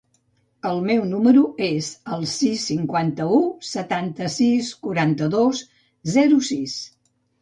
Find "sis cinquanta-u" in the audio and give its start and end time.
2.31-3.37